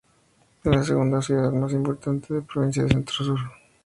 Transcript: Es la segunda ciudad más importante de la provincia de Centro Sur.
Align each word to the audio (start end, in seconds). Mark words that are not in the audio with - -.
Es 0.63 0.71
la 0.71 0.83
segunda 0.83 1.21
ciudad 1.21 1.51
más 1.51 1.73
importante 1.73 2.33
de 2.33 2.39
la 2.39 2.45
provincia 2.47 2.81
de 2.81 2.89
Centro 2.89 3.23
Sur. 3.23 3.39